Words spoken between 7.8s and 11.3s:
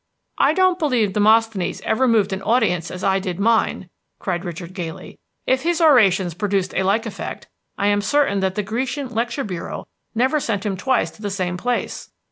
am certain that the Grecian lecture bureau never sent him twice to the